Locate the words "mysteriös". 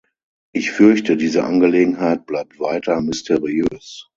3.01-4.09